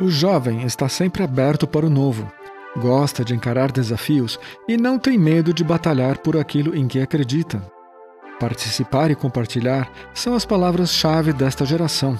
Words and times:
O 0.00 0.08
jovem 0.08 0.62
está 0.62 0.88
sempre 0.88 1.24
aberto 1.24 1.66
para 1.66 1.84
o 1.84 1.90
novo, 1.90 2.30
gosta 2.76 3.24
de 3.24 3.34
encarar 3.34 3.72
desafios 3.72 4.38
e 4.68 4.76
não 4.76 4.96
tem 4.96 5.18
medo 5.18 5.52
de 5.52 5.64
batalhar 5.64 6.18
por 6.18 6.36
aquilo 6.36 6.76
em 6.76 6.86
que 6.86 7.00
acredita. 7.00 7.60
Participar 8.38 9.10
e 9.10 9.16
compartilhar 9.16 9.90
são 10.14 10.36
as 10.36 10.44
palavras-chave 10.44 11.32
desta 11.32 11.66
geração. 11.66 12.16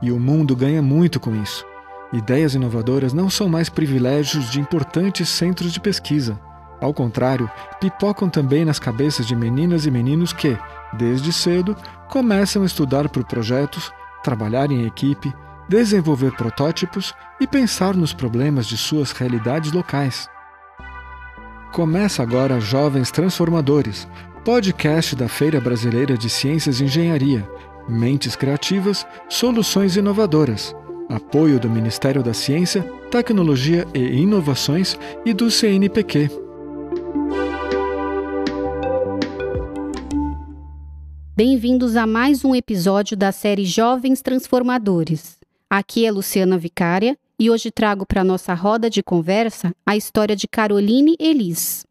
E 0.00 0.12
o 0.12 0.20
mundo 0.20 0.54
ganha 0.54 0.80
muito 0.80 1.18
com 1.18 1.34
isso. 1.34 1.66
Ideias 2.12 2.54
inovadoras 2.54 3.12
não 3.12 3.28
são 3.28 3.48
mais 3.48 3.68
privilégios 3.68 4.48
de 4.48 4.60
importantes 4.60 5.28
centros 5.28 5.72
de 5.72 5.80
pesquisa. 5.80 6.38
Ao 6.80 6.94
contrário, 6.94 7.50
pipocam 7.80 8.28
também 8.28 8.64
nas 8.64 8.78
cabeças 8.78 9.26
de 9.26 9.34
meninas 9.34 9.86
e 9.86 9.90
meninos 9.90 10.32
que, 10.32 10.56
desde 10.92 11.32
cedo, 11.32 11.76
começam 12.08 12.62
a 12.62 12.66
estudar 12.66 13.08
por 13.08 13.24
projetos, 13.24 13.92
trabalhar 14.22 14.70
em 14.70 14.86
equipe, 14.86 15.34
desenvolver 15.68 16.32
protótipos 16.32 17.14
e 17.40 17.46
pensar 17.46 17.94
nos 17.94 18.12
problemas 18.12 18.66
de 18.66 18.76
suas 18.76 19.12
realidades 19.12 19.72
locais. 19.72 20.28
Começa 21.72 22.22
agora 22.22 22.60
Jovens 22.60 23.10
Transformadores, 23.10 24.06
podcast 24.44 25.16
da 25.16 25.28
Feira 25.28 25.60
Brasileira 25.60 26.18
de 26.18 26.28
Ciências 26.28 26.80
e 26.80 26.84
Engenharia, 26.84 27.48
Mentes 27.88 28.36
Criativas, 28.36 29.06
Soluções 29.28 29.96
Inovadoras. 29.96 30.74
Apoio 31.08 31.58
do 31.60 31.68
Ministério 31.68 32.22
da 32.22 32.32
Ciência, 32.32 32.82
Tecnologia 33.10 33.86
e 33.92 33.98
Inovações 33.98 34.98
e 35.26 35.34
do 35.34 35.50
CNPq. 35.50 36.30
Bem-vindos 41.34 41.96
a 41.96 42.06
mais 42.06 42.44
um 42.44 42.54
episódio 42.54 43.16
da 43.16 43.32
série 43.32 43.64
Jovens 43.64 44.22
Transformadores. 44.22 45.41
Aqui 45.74 46.04
é 46.04 46.12
Luciana 46.12 46.58
Vicária 46.58 47.16
e 47.38 47.48
hoje 47.48 47.70
trago 47.70 48.04
para 48.04 48.22
nossa 48.22 48.52
roda 48.52 48.90
de 48.90 49.02
conversa 49.02 49.74
a 49.86 49.96
história 49.96 50.36
de 50.36 50.46
Caroline 50.46 51.16
Elis. 51.18 51.86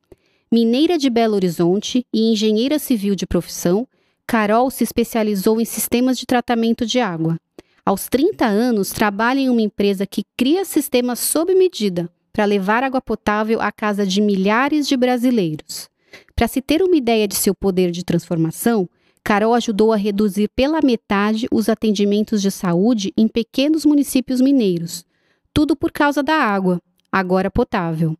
Mineira 0.51 0.99
de 0.99 1.09
Belo 1.09 1.33
Horizonte 1.33 2.05
e 2.13 2.31
engenheira 2.31 2.77
civil 2.77 3.15
de 3.15 3.25
profissão, 3.25 3.87
Carol 4.27 4.69
se 4.69 4.83
especializou 4.83 5.59
em 5.59 5.65
sistemas 5.65 6.19
de 6.19 6.27
tratamento 6.27 6.85
de 6.85 6.99
água. 6.99 7.39
Aos 7.83 8.07
30 8.07 8.45
anos, 8.45 8.91
trabalha 8.91 9.39
em 9.39 9.49
uma 9.49 9.63
empresa 9.63 10.05
que 10.05 10.25
cria 10.37 10.63
sistemas 10.63 11.17
sob 11.17 11.55
medida 11.55 12.07
para 12.31 12.45
levar 12.45 12.83
água 12.83 13.01
potável 13.01 13.59
à 13.59 13.71
casa 13.71 14.05
de 14.05 14.21
milhares 14.21 14.87
de 14.87 14.95
brasileiros. 14.95 15.89
Para 16.35 16.47
se 16.47 16.61
ter 16.61 16.83
uma 16.83 16.95
ideia 16.95 17.27
de 17.27 17.33
seu 17.33 17.55
poder 17.55 17.89
de 17.89 18.05
transformação, 18.05 18.87
Carol 19.23 19.53
ajudou 19.53 19.93
a 19.93 19.97
reduzir 19.97 20.49
pela 20.55 20.81
metade 20.81 21.47
os 21.51 21.69
atendimentos 21.69 22.41
de 22.41 22.49
saúde 22.49 23.13
em 23.15 23.27
pequenos 23.27 23.85
municípios 23.85 24.41
mineiros. 24.41 25.05
Tudo 25.53 25.75
por 25.75 25.91
causa 25.91 26.23
da 26.23 26.35
água, 26.35 26.81
agora 27.11 27.51
potável. 27.51 28.17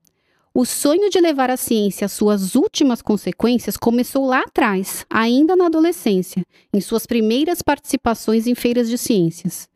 O 0.54 0.66
sonho 0.66 1.10
de 1.10 1.20
levar 1.20 1.50
a 1.50 1.56
ciência 1.56 2.06
às 2.06 2.12
suas 2.12 2.56
últimas 2.56 3.02
consequências 3.02 3.78
começou 3.78 4.26
lá 4.26 4.42
atrás, 4.42 5.06
ainda 5.10 5.56
na 5.56 5.68
adolescência, 5.68 6.46
em 6.74 6.82
suas 6.82 7.06
primeiras 7.06 7.62
participações 7.62 8.48
em 8.48 8.54
feiras 8.54 8.90
de 8.90 8.98
ciências. 8.98 9.70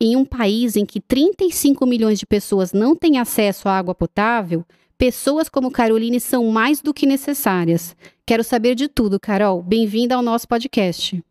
Em 0.00 0.16
um 0.16 0.24
país 0.24 0.74
em 0.74 0.86
que 0.86 1.00
35 1.00 1.86
milhões 1.86 2.18
de 2.18 2.26
pessoas 2.26 2.72
não 2.72 2.96
têm 2.96 3.18
acesso 3.18 3.68
à 3.68 3.76
água 3.78 3.94
potável, 3.94 4.64
pessoas 4.96 5.50
como 5.50 5.70
Caroline 5.70 6.18
são 6.18 6.46
mais 6.46 6.80
do 6.80 6.94
que 6.94 7.04
necessárias. 7.04 7.94
Quero 8.32 8.44
saber 8.44 8.74
de 8.74 8.88
tudo, 8.88 9.20
Carol. 9.20 9.60
Bem-vinda 9.62 10.14
ao 10.14 10.22
nosso 10.22 10.48
podcast. 10.48 11.22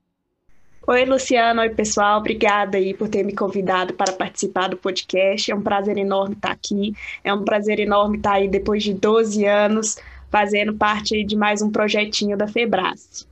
Oi, 0.86 1.04
Luciana. 1.04 1.64
Oi, 1.64 1.70
pessoal. 1.72 2.20
Obrigada 2.20 2.78
aí 2.78 2.94
por 2.94 3.10
ter 3.10 3.24
me 3.24 3.34
convidado 3.34 3.96
para 3.96 4.14
participar 4.14 4.68
do 4.68 4.78
podcast. 4.78 5.50
É 5.50 5.56
um 5.56 5.64
prazer 5.64 5.98
enorme 5.98 6.36
estar 6.36 6.52
aqui. 6.52 6.94
É 7.24 7.34
um 7.34 7.44
prazer 7.44 7.80
enorme 7.80 8.18
estar 8.18 8.34
aí 8.34 8.48
depois 8.48 8.84
de 8.84 8.94
12 8.94 9.44
anos 9.48 9.98
fazendo 10.30 10.76
parte 10.76 11.24
de 11.24 11.36
mais 11.36 11.64
um 11.64 11.72
projetinho 11.72 12.38
da 12.38 12.48
Febras. 12.48 13.28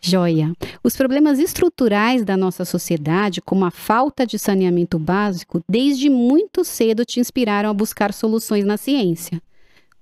Joia. 0.00 0.54
Os 0.82 0.96
problemas 0.96 1.38
estruturais 1.38 2.24
da 2.24 2.38
nossa 2.38 2.64
sociedade, 2.64 3.42
como 3.42 3.66
a 3.66 3.70
falta 3.70 4.26
de 4.26 4.38
saneamento 4.38 4.98
básico, 4.98 5.62
desde 5.68 6.08
muito 6.08 6.64
cedo 6.64 7.04
te 7.04 7.20
inspiraram 7.20 7.68
a 7.68 7.74
buscar 7.74 8.14
soluções 8.14 8.64
na 8.64 8.78
ciência. 8.78 9.42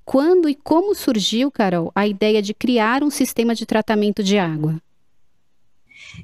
Quando 0.04 0.48
e 0.48 0.54
como 0.54 0.94
surgiu, 0.94 1.50
Carol, 1.50 1.92
a 1.94 2.06
ideia 2.06 2.42
de 2.42 2.52
criar 2.52 3.02
um 3.02 3.10
sistema 3.10 3.54
de 3.54 3.64
tratamento 3.64 4.22
de 4.22 4.38
água? 4.38 4.80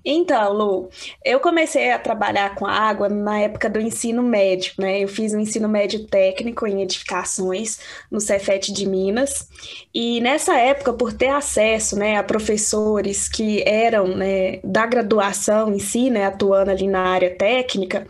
Então, 0.04 0.52
Lu, 0.52 0.88
eu 1.24 1.40
comecei 1.40 1.90
a 1.90 1.98
trabalhar 1.98 2.54
com 2.54 2.66
água 2.66 3.08
na 3.08 3.40
época 3.40 3.68
do 3.68 3.80
ensino 3.80 4.22
médio, 4.22 4.72
né? 4.78 5.00
Eu 5.00 5.08
fiz 5.08 5.34
um 5.34 5.40
ensino 5.40 5.68
médio 5.68 6.06
técnico 6.06 6.66
em 6.66 6.82
edificações 6.82 7.78
no 8.10 8.20
Cefet 8.20 8.72
de 8.72 8.86
Minas, 8.86 9.48
e 9.94 10.20
nessa 10.20 10.56
época, 10.58 10.92
por 10.92 11.12
ter 11.12 11.28
acesso, 11.28 11.96
né, 11.98 12.16
a 12.16 12.22
professores 12.22 13.28
que 13.28 13.62
eram, 13.66 14.08
né, 14.08 14.60
da 14.62 14.86
graduação 14.86 15.72
em 15.72 15.78
si, 15.78 16.10
né, 16.10 16.26
atuando 16.26 16.70
ali 16.70 16.86
na 16.86 17.00
área 17.00 17.34
técnica, 17.34 18.06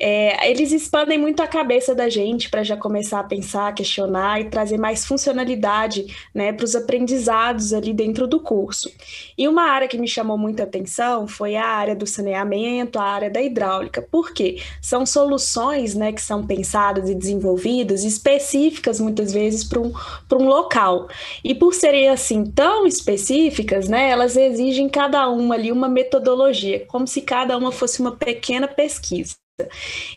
é, 0.00 0.50
eles 0.50 0.72
expandem 0.72 1.18
muito 1.18 1.42
a 1.42 1.46
cabeça 1.46 1.94
da 1.94 2.08
gente 2.08 2.48
para 2.50 2.62
já 2.62 2.76
começar 2.76 3.20
a 3.20 3.24
pensar, 3.24 3.74
questionar 3.74 4.40
e 4.40 4.44
trazer 4.44 4.78
mais 4.78 5.04
funcionalidade, 5.04 6.06
né, 6.34 6.52
para 6.52 6.64
os 6.64 6.74
aprendizados 6.74 7.72
ali 7.72 7.92
dentro 7.92 8.26
do 8.26 8.40
curso. 8.40 8.90
E 9.36 9.46
uma 9.46 9.64
área 9.70 9.88
que 9.88 9.98
me 9.98 10.08
chamou 10.08 10.38
muita 10.38 10.62
atenção 10.62 11.15
foi 11.24 11.54
a 11.54 11.64
área 11.64 11.94
do 11.94 12.04
saneamento, 12.04 12.98
a 12.98 13.04
área 13.04 13.30
da 13.30 13.40
hidráulica. 13.40 14.02
Por 14.02 14.32
quê? 14.32 14.60
São 14.82 15.06
soluções 15.06 15.94
né, 15.94 16.10
que 16.12 16.20
são 16.20 16.44
pensadas 16.44 17.08
e 17.08 17.14
desenvolvidas 17.14 18.02
específicas, 18.02 18.98
muitas 18.98 19.32
vezes, 19.32 19.62
para 19.62 19.78
um, 19.78 19.92
um 20.32 20.48
local. 20.48 21.06
E 21.44 21.54
por 21.54 21.72
serem 21.72 22.08
assim 22.08 22.44
tão 22.44 22.84
específicas, 22.86 23.86
né, 23.86 24.10
elas 24.10 24.36
exigem 24.36 24.88
cada 24.88 25.28
uma 25.28 25.54
ali 25.54 25.70
uma 25.70 25.88
metodologia, 25.88 26.84
como 26.86 27.06
se 27.06 27.20
cada 27.20 27.56
uma 27.56 27.70
fosse 27.70 28.00
uma 28.00 28.16
pequena 28.16 28.66
pesquisa. 28.66 29.36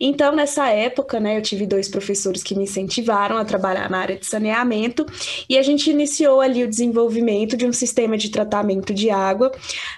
Então, 0.02 0.36
nessa 0.36 0.68
época, 0.68 1.18
né, 1.18 1.38
eu 1.38 1.42
tive 1.42 1.66
dois 1.66 1.88
professores 1.88 2.44
que 2.44 2.54
me 2.54 2.64
incentivaram 2.64 3.38
a 3.38 3.46
trabalhar 3.46 3.90
na 3.90 4.00
área 4.00 4.18
de 4.18 4.26
saneamento 4.26 5.06
e 5.48 5.58
a 5.58 5.64
gente 5.64 5.90
iniciou 5.90 6.42
ali 6.42 6.62
o 6.62 6.70
desenvolvimento 6.70 7.56
de 7.56 7.66
um 7.66 7.72
sistema 7.72 8.18
de 8.18 8.30
tratamento 8.30 8.94
de 8.94 9.10
água 9.10 9.50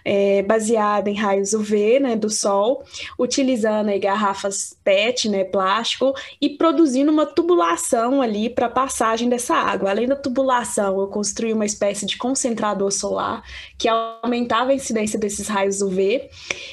é, 0.05 0.43
baseado 0.43 1.07
em 1.07 1.15
raios 1.15 1.53
UV, 1.53 1.99
né, 1.99 2.15
do 2.15 2.29
sol, 2.29 2.83
utilizando 3.17 3.89
aí 3.89 3.97
garrafas 3.97 4.77
PET, 4.83 5.27
né, 5.27 5.43
plástico, 5.43 6.13
e 6.39 6.49
produzindo 6.49 7.11
uma 7.11 7.25
tubulação 7.25 8.21
ali 8.21 8.47
para 8.47 8.69
passagem 8.69 9.27
dessa 9.27 9.55
água. 9.55 9.89
Além 9.89 10.07
da 10.07 10.15
tubulação, 10.15 10.99
eu 10.99 11.07
construí 11.07 11.51
uma 11.51 11.65
espécie 11.65 12.05
de 12.05 12.15
concentrador 12.15 12.91
solar 12.91 13.43
que 13.75 13.87
aumentava 13.87 14.69
a 14.69 14.75
incidência 14.75 15.17
desses 15.17 15.47
raios 15.47 15.81
UV 15.81 16.29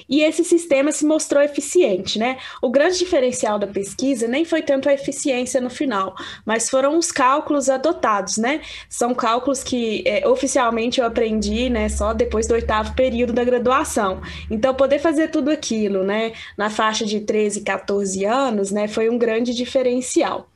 e 0.07 0.21
esse 0.21 0.45
sistema 0.45 0.93
se 0.93 1.07
mostrou 1.07 1.43
eficiente, 1.43 2.19
né? 2.19 2.37
O 2.61 2.71
grande 2.71 2.99
diferencial 2.99 3.59
da 3.59 3.67
pesquisa 3.67 4.27
nem 4.27 4.45
foi 4.45 4.63
tanto 4.63 4.89
a 4.89 4.93
eficiência 4.93 5.61
no 5.61 5.71
final, 5.71 6.15
mas 6.45 6.69
foram 6.69 6.99
os 6.99 7.13
cálculos 7.13 7.69
adotados, 7.69 8.37
né? 8.37 8.61
São 8.89 9.15
cálculos 9.15 9.63
que 9.63 10.03
é, 10.07 10.27
oficialmente 10.27 11.01
eu 11.01 11.07
aprendi, 11.07 11.71
né, 11.71 11.89
só 11.89 12.13
depois 12.13 12.47
do 12.47 12.55
oitavo 12.55 12.95
período 12.95 13.33
da 13.33 13.45
graduação. 13.45 14.21
Então, 14.51 14.75
poder 14.75 14.99
fazer 14.99 15.29
tudo 15.29 15.51
aquilo, 15.51 16.05
né, 16.05 16.33
na 16.57 16.71
faixa 16.71 17.05
de 17.05 17.21
13, 17.21 17.63
14 17.63 18.25
anos, 18.25 18.71
né, 18.71 18.89
foi 18.89 19.09
um 19.09 19.19
grande 19.19 19.55
diferencial. 19.55 20.49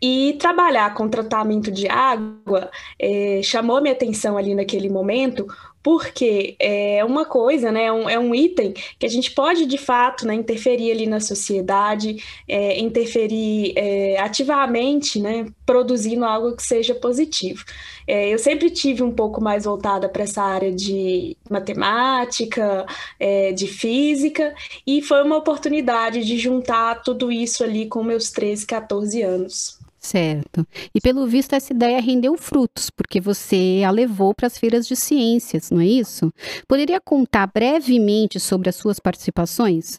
E 0.00 0.36
trabalhar 0.38 0.92
com 0.94 1.08
tratamento 1.08 1.70
de 1.70 1.88
água 1.88 2.70
é, 2.98 3.40
chamou 3.42 3.80
minha 3.80 3.94
atenção 3.94 4.36
ali 4.36 4.54
naquele 4.54 4.90
momento, 4.90 5.46
porque 5.84 6.56
é 6.58 7.04
uma 7.04 7.26
coisa, 7.26 7.70
né, 7.70 7.84
é 7.84 7.92
um, 7.92 8.08
é 8.08 8.18
um 8.18 8.34
item 8.34 8.72
que 8.98 9.04
a 9.04 9.08
gente 9.08 9.30
pode, 9.32 9.66
de 9.66 9.76
fato, 9.76 10.26
né, 10.26 10.34
interferir 10.34 10.90
ali 10.90 11.06
na 11.06 11.20
sociedade, 11.20 12.24
é, 12.48 12.80
interferir 12.80 13.74
é, 13.76 14.18
ativamente, 14.18 15.20
né, 15.20 15.44
produzindo 15.66 16.24
algo 16.24 16.56
que 16.56 16.62
seja 16.62 16.94
positivo. 16.94 17.66
É, 18.06 18.30
eu 18.32 18.38
sempre 18.38 18.70
tive 18.70 19.02
um 19.02 19.12
pouco 19.12 19.42
mais 19.42 19.66
voltada 19.66 20.08
para 20.08 20.22
essa 20.22 20.42
área 20.42 20.72
de 20.72 21.36
matemática, 21.50 22.86
é, 23.20 23.52
de 23.52 23.66
física, 23.66 24.54
e 24.86 25.02
foi 25.02 25.22
uma 25.22 25.36
oportunidade 25.36 26.24
de 26.24 26.38
juntar 26.38 27.02
tudo 27.02 27.30
isso 27.30 27.62
ali 27.62 27.86
com 27.86 28.02
meus 28.02 28.30
13, 28.30 28.64
14 28.66 29.20
anos. 29.20 29.83
Certo. 30.04 30.66
E 30.94 31.00
pelo 31.00 31.26
visto 31.26 31.54
essa 31.54 31.72
ideia 31.72 31.98
rendeu 31.98 32.36
frutos, 32.36 32.90
porque 32.90 33.22
você 33.22 33.80
a 33.86 33.90
levou 33.90 34.34
para 34.34 34.46
as 34.46 34.58
feiras 34.58 34.86
de 34.86 34.94
ciências, 34.94 35.70
não 35.70 35.80
é 35.80 35.86
isso? 35.86 36.30
Poderia 36.68 37.00
contar 37.00 37.46
brevemente 37.46 38.38
sobre 38.38 38.68
as 38.68 38.76
suas 38.76 39.00
participações? 39.00 39.98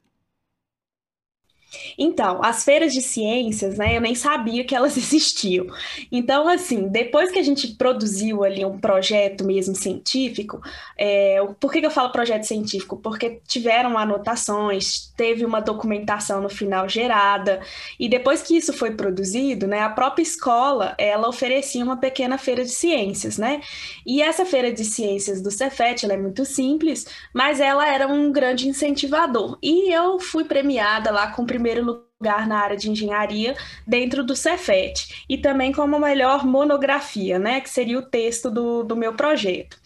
Então, 1.97 2.41
as 2.43 2.63
feiras 2.63 2.93
de 2.93 3.01
ciências, 3.01 3.77
né, 3.77 3.97
eu 3.97 4.01
nem 4.01 4.15
sabia 4.15 4.63
que 4.63 4.75
elas 4.75 4.95
existiam. 4.97 5.67
Então, 6.11 6.47
assim, 6.47 6.87
depois 6.87 7.31
que 7.31 7.39
a 7.39 7.43
gente 7.43 7.75
produziu 7.75 8.43
ali 8.43 8.63
um 8.65 8.77
projeto 8.77 9.45
mesmo 9.45 9.75
científico, 9.75 10.61
é, 10.97 11.39
por 11.59 11.71
que, 11.71 11.79
que 11.79 11.85
eu 11.85 11.91
falo 11.91 12.11
projeto 12.11 12.43
científico? 12.43 12.97
Porque 12.97 13.41
tiveram 13.47 13.97
anotações, 13.97 15.13
teve 15.15 15.45
uma 15.45 15.59
documentação 15.59 16.41
no 16.41 16.49
final 16.49 16.87
gerada, 16.87 17.61
e 17.99 18.07
depois 18.07 18.41
que 18.41 18.57
isso 18.57 18.73
foi 18.73 18.91
produzido, 18.91 19.67
né, 19.67 19.81
a 19.81 19.89
própria 19.89 20.23
escola, 20.23 20.95
ela 20.97 21.27
oferecia 21.27 21.83
uma 21.83 21.97
pequena 21.97 22.37
feira 22.37 22.63
de 22.63 22.71
ciências, 22.71 23.37
né? 23.37 23.61
E 24.05 24.21
essa 24.21 24.45
feira 24.45 24.71
de 24.71 24.83
ciências 24.83 25.41
do 25.41 25.51
Cefet, 25.51 26.05
ela 26.05 26.13
é 26.13 26.17
muito 26.17 26.45
simples, 26.45 27.05
mas 27.33 27.59
ela 27.59 27.87
era 27.87 28.07
um 28.07 28.31
grande 28.31 28.67
incentivador. 28.67 29.57
E 29.61 29.91
eu 29.93 30.19
fui 30.19 30.43
premiada 30.43 31.11
lá 31.11 31.27
com 31.31 31.43
o 31.43 31.45
primeiro 31.65 31.83
lugar 31.83 32.14
na 32.21 32.59
área 32.59 32.77
de 32.77 32.89
engenharia 32.89 33.55
dentro 33.85 34.23
do 34.23 34.37
Cefet 34.37 35.25
e 35.27 35.37
também 35.37 35.73
como 35.73 35.99
melhor 35.99 36.45
monografia, 36.45 37.37
né, 37.37 37.59
que 37.59 37.69
seria 37.69 37.99
o 37.99 38.01
texto 38.01 38.49
do, 38.49 38.83
do 38.83 38.95
meu 38.95 39.13
projeto. 39.13 39.77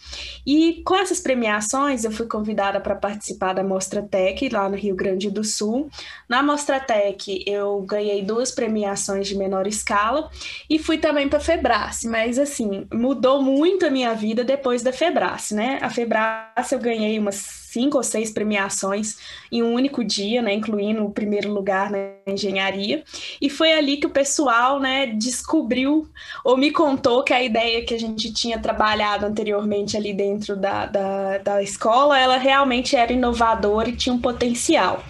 E 0.46 0.80
com 0.84 0.94
essas 0.94 1.18
premiações 1.18 2.04
eu 2.04 2.12
fui 2.12 2.26
convidada 2.26 2.80
para 2.80 2.94
participar 2.94 3.52
da 3.52 3.64
Mostra 3.64 4.00
Tech 4.02 4.48
lá 4.48 4.68
no 4.68 4.76
Rio 4.76 4.94
Grande 4.94 5.28
do 5.28 5.42
Sul. 5.42 5.90
Na 6.28 6.40
Mostra 6.40 6.78
Tech 6.78 7.42
eu 7.46 7.82
ganhei 7.82 8.22
duas 8.22 8.52
premiações 8.52 9.26
de 9.26 9.36
menor 9.36 9.66
escala 9.66 10.30
e 10.68 10.78
fui 10.78 10.98
também 10.98 11.28
para 11.28 11.38
a 11.38 11.42
Febrace, 11.42 12.06
mas 12.08 12.38
assim, 12.38 12.86
mudou 12.92 13.42
muito 13.42 13.84
a 13.84 13.90
minha 13.90 14.14
vida 14.14 14.44
depois 14.44 14.82
da 14.82 14.92
Febrace, 14.92 15.52
né? 15.52 15.80
A 15.82 15.90
Febrace 15.90 16.72
eu 16.74 16.78
ganhei 16.78 17.18
umas 17.18 17.60
cinco 17.70 17.98
ou 17.98 18.02
seis 18.02 18.32
premiações 18.32 19.16
em 19.50 19.62
um 19.62 19.72
único 19.72 20.02
dia, 20.02 20.42
né, 20.42 20.52
incluindo 20.52 21.04
o 21.04 21.12
primeiro 21.12 21.52
lugar 21.52 21.90
na 21.90 21.98
engenharia. 22.30 23.02
E 23.40 23.50
foi 23.50 23.72
ali 23.72 23.96
que 23.96 24.06
o 24.06 24.10
pessoal, 24.10 24.80
né, 24.80 25.06
descobriu 25.06 26.08
ou 26.44 26.56
me 26.56 26.70
contou 26.70 27.22
que 27.22 27.32
a 27.32 27.42
ideia 27.42 27.84
que 27.84 27.94
a 27.94 27.98
gente 27.98 28.32
tinha 28.32 28.58
trabalhado 28.58 29.26
anteriormente 29.26 29.96
ali 29.96 30.12
dentro 30.12 30.56
da, 30.56 30.86
da, 30.86 31.38
da 31.38 31.62
escola, 31.62 32.18
ela 32.18 32.36
realmente 32.36 32.96
era 32.96 33.12
inovadora 33.12 33.88
e 33.88 33.96
tinha 33.96 34.14
um 34.14 34.20
potencial. 34.20 35.02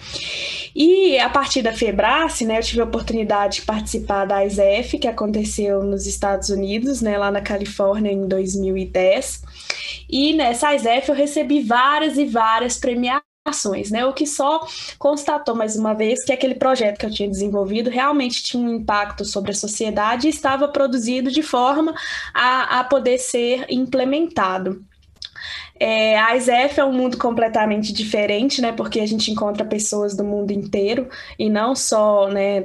E 0.75 1.19
a 1.19 1.29
partir 1.29 1.61
da 1.61 1.73
Febrace, 1.73 2.45
né, 2.45 2.57
eu 2.57 2.63
tive 2.63 2.81
a 2.81 2.85
oportunidade 2.85 3.57
de 3.57 3.61
participar 3.63 4.25
da 4.25 4.45
ISEF, 4.45 4.97
que 4.97 5.07
aconteceu 5.07 5.83
nos 5.83 6.07
Estados 6.07 6.49
Unidos, 6.49 7.01
né, 7.01 7.17
lá 7.17 7.29
na 7.29 7.41
Califórnia 7.41 8.11
em 8.11 8.27
2010. 8.27 9.43
E 10.09 10.33
nessa 10.33 10.73
ISEF 10.73 11.09
eu 11.09 11.15
recebi 11.15 11.61
várias 11.61 12.17
e 12.17 12.25
várias 12.25 12.77
premiações, 12.77 13.30
né? 13.91 14.05
O 14.05 14.13
que 14.13 14.27
só 14.27 14.67
constatou 14.99 15.55
mais 15.55 15.75
uma 15.75 15.93
vez 15.93 16.23
que 16.23 16.31
aquele 16.31 16.55
projeto 16.55 16.99
que 16.99 17.05
eu 17.05 17.11
tinha 17.11 17.29
desenvolvido 17.29 17.89
realmente 17.89 18.43
tinha 18.43 18.63
um 18.63 18.75
impacto 18.75 19.25
sobre 19.25 19.51
a 19.51 19.55
sociedade 19.55 20.27
e 20.27 20.29
estava 20.29 20.67
produzido 20.67 21.31
de 21.31 21.41
forma 21.41 21.93
a, 22.33 22.79
a 22.79 22.83
poder 22.83 23.17
ser 23.17 23.65
implementado. 23.69 24.85
É, 25.83 26.15
a 26.15 26.37
ISEF 26.37 26.79
é 26.79 26.85
um 26.85 26.93
mundo 26.93 27.17
completamente 27.17 27.91
diferente, 27.91 28.61
né? 28.61 28.71
Porque 28.71 28.99
a 28.99 29.05
gente 29.07 29.31
encontra 29.31 29.65
pessoas 29.65 30.15
do 30.15 30.23
mundo 30.23 30.51
inteiro 30.51 31.09
e 31.39 31.49
não 31.49 31.75
só, 31.75 32.29
né, 32.29 32.63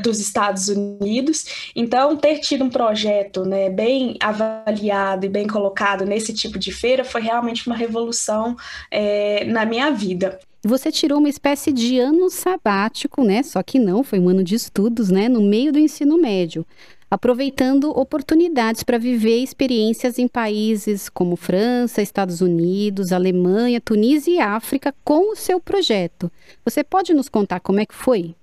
dos 0.00 0.20
Estados 0.20 0.68
Unidos. 0.68 1.72
Então, 1.74 2.16
ter 2.16 2.38
tido 2.38 2.62
um 2.62 2.70
projeto, 2.70 3.44
né, 3.44 3.68
bem 3.68 4.16
avaliado 4.20 5.26
e 5.26 5.28
bem 5.28 5.48
colocado 5.48 6.04
nesse 6.04 6.32
tipo 6.32 6.60
de 6.60 6.70
feira 6.70 7.04
foi 7.04 7.22
realmente 7.22 7.66
uma 7.66 7.74
revolução 7.74 8.54
é, 8.88 9.44
na 9.44 9.64
minha 9.64 9.90
vida. 9.90 10.38
Você 10.62 10.92
tirou 10.92 11.18
uma 11.18 11.28
espécie 11.28 11.72
de 11.72 11.98
ano 11.98 12.30
sabático, 12.30 13.24
né? 13.24 13.42
Só 13.42 13.60
que 13.64 13.80
não, 13.80 14.04
foi 14.04 14.20
um 14.20 14.28
ano 14.28 14.44
de 14.44 14.54
estudos, 14.54 15.10
né? 15.10 15.28
No 15.28 15.42
meio 15.42 15.72
do 15.72 15.78
ensino 15.80 16.16
médio 16.16 16.64
aproveitando 17.10 17.90
oportunidades 17.90 18.82
para 18.82 18.98
viver 18.98 19.42
experiências 19.42 20.18
em 20.18 20.28
países 20.28 21.08
como 21.08 21.36
França, 21.36 22.02
Estados 22.02 22.40
Unidos, 22.40 23.12
Alemanha, 23.12 23.80
Tunísia 23.80 24.32
e 24.32 24.40
África 24.40 24.94
com 25.04 25.32
o 25.32 25.36
seu 25.36 25.60
projeto. 25.60 26.30
Você 26.64 26.84
pode 26.84 27.14
nos 27.14 27.28
contar 27.28 27.60
como 27.60 27.80
é 27.80 27.86
que 27.86 27.94
foi? 27.94 28.34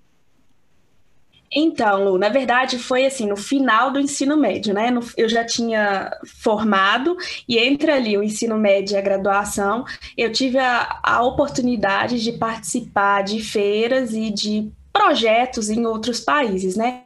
Então, 1.58 2.04
Lu, 2.04 2.18
na 2.18 2.28
verdade 2.28 2.78
foi 2.78 3.06
assim, 3.06 3.28
no 3.28 3.38
final 3.38 3.90
do 3.90 4.00
ensino 4.00 4.36
médio, 4.36 4.74
né? 4.74 4.90
eu 5.16 5.30
já 5.30 5.46
tinha 5.46 6.12
formado 6.44 7.16
e 7.48 7.58
entre 7.58 7.92
ali 7.92 8.18
o 8.18 8.24
ensino 8.24 8.58
médio 8.58 8.96
e 8.96 8.98
a 8.98 9.02
graduação, 9.02 9.86
eu 10.18 10.32
tive 10.34 10.58
a, 10.58 11.00
a 11.02 11.24
oportunidade 11.24 12.22
de 12.22 12.34
participar 12.34 13.24
de 13.24 13.42
feiras 13.42 14.14
e 14.14 14.32
de 14.32 14.70
projetos 14.92 15.70
em 15.70 15.86
outros 15.86 16.20
países, 16.20 16.76
né? 16.76 17.05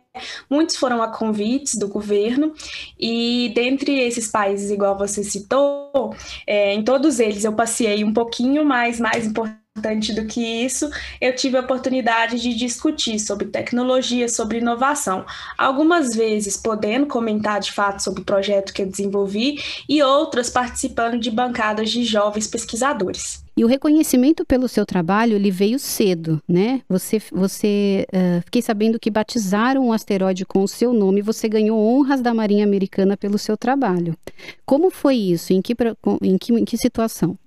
Muitos 0.50 0.76
foram 0.76 1.02
a 1.02 1.08
convites 1.08 1.76
do 1.76 1.88
governo, 1.88 2.54
e 3.00 3.52
dentre 3.56 4.00
esses 4.00 4.28
países, 4.28 4.72
igual 4.72 4.98
você 4.98 5.24
citou, 5.24 6.16
é, 6.46 6.74
em 6.74 6.84
todos 6.84 7.20
eles 7.20 7.44
eu 7.44 7.54
passei 7.54 8.04
um 8.04 8.14
pouquinho 8.14 8.66
mais, 8.66 9.00
mais 9.00 9.26
importante 9.28 9.69
importante 9.80 10.14
do 10.14 10.26
que 10.26 10.42
isso, 10.42 10.90
eu 11.22 11.34
tive 11.34 11.58
a 11.58 11.62
oportunidade 11.62 12.40
de 12.40 12.54
discutir 12.54 13.20
sobre 13.20 13.48
tecnologia, 13.48 14.28
sobre 14.28 14.58
inovação. 14.60 15.26
Algumas 15.58 16.16
vezes 16.16 16.58
podendo 16.58 17.08
comentar 17.08 17.60
de 17.60 17.72
fato 17.72 18.04
sobre 18.04 18.22
o 18.22 18.26
projeto 18.26 18.74
que 18.74 18.82
eu 18.82 18.88
desenvolvi 18.88 19.60
e 19.88 20.04
outras 20.04 20.50
participando 20.50 21.18
de 21.18 21.32
bancadas 21.32 21.90
de 21.90 22.04
jovens 22.04 22.48
pesquisadores. 22.48 23.44
E 23.56 23.66
o 23.66 23.68
reconhecimento 23.68 24.46
pelo 24.46 24.70
seu 24.70 24.86
trabalho 24.86 25.36
ele 25.36 25.52
veio 25.52 25.80
cedo, 25.80 26.42
né? 26.48 26.82
Você, 26.88 27.22
você 27.32 28.06
uh, 28.14 28.42
fiquei 28.46 28.62
sabendo 28.62 28.98
que 28.98 29.10
batizaram 29.10 29.88
um 29.88 29.92
asteroide 29.92 30.46
com 30.46 30.64
o 30.64 30.68
seu 30.68 30.94
nome. 30.94 31.22
Você 31.22 31.50
ganhou 31.50 31.78
honras 31.78 32.22
da 32.22 32.34
Marinha 32.34 32.64
Americana 32.64 33.18
pelo 33.18 33.38
seu 33.38 33.58
trabalho. 33.58 34.16
Como 34.66 34.90
foi 34.90 35.16
isso? 35.16 35.52
Em 35.52 35.62
que, 35.62 35.76
em 36.22 36.38
que, 36.38 36.54
em 36.54 36.64
que 36.64 36.78
situação? 36.78 37.38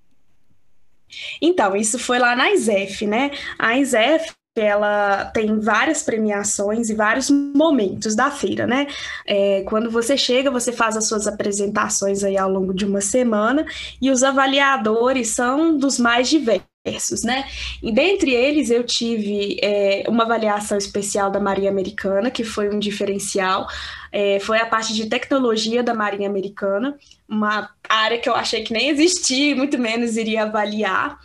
Então, 1.40 1.76
isso 1.76 1.98
foi 1.98 2.18
lá 2.18 2.34
na 2.36 2.50
ISEF, 2.52 3.06
né? 3.06 3.30
A 3.58 3.76
ISEF 3.78 4.32
ela 4.54 5.26
tem 5.26 5.58
várias 5.58 6.02
premiações 6.02 6.90
e 6.90 6.94
vários 6.94 7.30
momentos 7.30 8.14
da 8.14 8.30
feira, 8.30 8.66
né? 8.66 8.86
É, 9.26 9.62
quando 9.62 9.90
você 9.90 10.16
chega, 10.16 10.50
você 10.50 10.70
faz 10.72 10.96
as 10.96 11.06
suas 11.06 11.26
apresentações 11.26 12.22
aí 12.22 12.36
ao 12.36 12.50
longo 12.50 12.74
de 12.74 12.84
uma 12.84 13.00
semana 13.00 13.64
e 14.00 14.10
os 14.10 14.22
avaliadores 14.22 15.28
são 15.28 15.76
dos 15.78 15.98
mais 15.98 16.28
diversos, 16.28 17.22
né? 17.24 17.46
E 17.82 17.90
dentre 17.90 18.34
eles 18.34 18.70
eu 18.70 18.84
tive 18.84 19.58
é, 19.62 20.04
uma 20.06 20.24
avaliação 20.24 20.76
especial 20.76 21.30
da 21.30 21.40
Marinha 21.40 21.70
Americana, 21.70 22.30
que 22.30 22.44
foi 22.44 22.68
um 22.68 22.78
diferencial, 22.78 23.66
é, 24.12 24.38
foi 24.40 24.58
a 24.58 24.66
parte 24.66 24.92
de 24.92 25.06
tecnologia 25.06 25.82
da 25.82 25.94
Marinha 25.94 26.28
Americana, 26.28 26.98
uma 27.32 27.70
área 27.88 28.18
que 28.18 28.28
eu 28.28 28.34
achei 28.34 28.62
que 28.62 28.74
nem 28.74 28.90
existia, 28.90 29.56
muito 29.56 29.78
menos 29.78 30.16
iria 30.16 30.42
avaliar. 30.42 31.18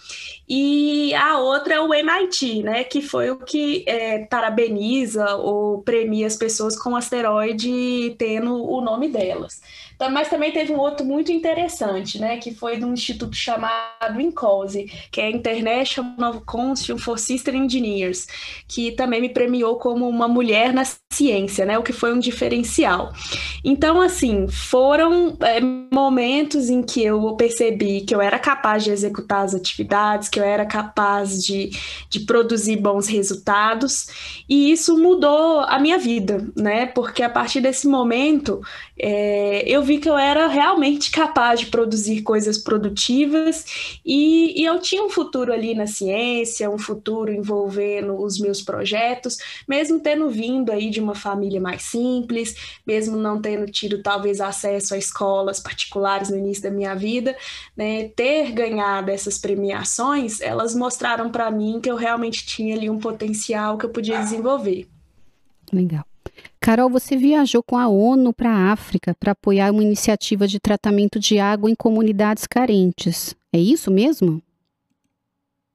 E 0.47 1.13
a 1.13 1.37
outra 1.39 1.75
é 1.75 1.81
o 1.81 1.93
MIT, 1.93 2.63
né, 2.63 2.85
que 2.85 3.01
foi 3.01 3.29
o 3.29 3.37
que 3.37 3.83
é, 3.85 4.19
parabeniza 4.25 5.35
ou 5.35 5.81
premia 5.81 6.25
as 6.25 6.37
pessoas 6.37 6.77
com 6.79 6.95
asteroide 6.95 8.15
tendo 8.17 8.55
o 8.55 8.79
nome 8.79 9.09
delas. 9.09 9.61
Então, 9.97 10.11
mas 10.11 10.29
também 10.29 10.51
teve 10.51 10.71
um 10.71 10.77
outro 10.77 11.03
muito 11.03 11.31
interessante, 11.31 12.19
né, 12.19 12.37
que 12.37 12.53
foi 12.53 12.77
de 12.77 12.85
um 12.85 12.93
instituto 12.93 13.35
chamado 13.35 14.21
INCOSE, 14.21 14.91
que 15.11 15.19
é 15.19 15.31
International 15.31 16.39
Council 16.41 16.99
for 16.99 17.17
System 17.17 17.65
Engineers, 17.65 18.27
que 18.67 18.91
também 18.91 19.19
me 19.19 19.29
premiou 19.29 19.77
como 19.77 20.07
uma 20.07 20.27
mulher 20.27 20.71
na 20.71 20.83
ciência, 21.11 21.65
né, 21.65 21.79
o 21.79 21.83
que 21.83 21.91
foi 21.91 22.13
um 22.13 22.19
diferencial. 22.19 23.11
Então, 23.65 23.99
assim, 23.99 24.47
foram 24.47 25.35
é, 25.41 25.59
momentos 25.91 26.69
em 26.69 26.83
que 26.83 27.03
eu 27.03 27.35
percebi 27.35 28.01
que 28.01 28.13
eu 28.13 28.21
era 28.21 28.37
capaz 28.37 28.83
de 28.83 28.91
executar 28.91 29.45
as 29.45 29.55
atividades, 29.55 30.29
que 30.29 30.39
eu 30.39 30.43
era 30.43 30.65
capaz 30.65 31.43
de, 31.43 31.71
de 32.07 32.19
produzir 32.19 32.75
bons 32.75 33.07
resultados, 33.07 34.43
e 34.47 34.71
isso 34.71 34.95
mudou 34.95 35.61
a 35.61 35.79
minha 35.79 35.97
vida, 35.97 36.47
né, 36.55 36.85
porque 36.85 37.23
a 37.23 37.29
partir 37.29 37.61
desse 37.61 37.87
momento 37.87 38.61
é, 38.99 39.63
eu 39.65 39.86
vi 39.87 39.99
que 39.99 40.09
eu 40.09 40.17
era 40.17 40.47
realmente 40.47 41.09
capaz 41.09 41.61
de 41.61 41.67
produzir 41.67 42.21
coisas 42.21 42.57
produtivas 42.57 43.97
e, 44.05 44.61
e, 44.61 44.65
eu 44.65 44.79
tinha 44.79 45.01
um 45.01 45.09
futuro 45.09 45.53
ali 45.53 45.73
na 45.73 45.87
ciência, 45.87 46.69
um 46.69 46.77
futuro 46.77 47.31
envolvendo 47.31 48.21
os 48.21 48.37
meus 48.37 48.61
projetos, 48.61 49.37
mesmo 49.65 49.99
tendo 49.99 50.29
vindo 50.29 50.71
aí 50.71 50.89
de 50.89 50.99
uma 50.99 51.15
família 51.15 51.61
mais 51.61 51.83
simples, 51.83 52.79
mesmo 52.85 53.15
não 53.15 53.41
tendo 53.41 53.65
tido 53.71 54.03
talvez 54.03 54.41
acesso 54.41 54.93
a 54.93 54.97
escolas 54.97 55.59
particulares 55.59 56.29
no 56.29 56.37
início 56.37 56.63
da 56.63 56.71
minha 56.71 56.93
vida, 56.93 57.35
né, 57.75 58.09
ter 58.09 58.51
ganhado 58.51 59.09
essas 59.09 59.37
premiações, 59.37 60.41
elas 60.41 60.75
mostraram 60.75 61.31
para 61.31 61.49
mim 61.49 61.79
que 61.81 61.89
eu 61.89 61.95
realmente 61.95 62.45
tinha 62.45 62.75
ali 62.75 62.89
um 62.89 62.99
potencial 62.99 63.77
que 63.77 63.85
eu 63.85 63.89
podia 63.89 64.19
desenvolver. 64.19 64.87
Legal. 65.71 66.06
Carol, 66.67 66.89
você 66.89 67.15
viajou 67.15 67.63
com 67.63 67.77
a 67.77 67.87
ONU 67.87 68.33
para 68.33 68.49
a 68.49 68.73
África 68.73 69.15
para 69.17 69.31
apoiar 69.31 69.71
uma 69.71 69.81
iniciativa 69.81 70.45
de 70.45 70.59
tratamento 70.59 71.17
de 71.17 71.39
água 71.39 71.71
em 71.71 71.75
comunidades 71.75 72.45
carentes. 72.45 73.33
É 73.53 73.57
isso 73.57 73.89
mesmo? 73.89 74.43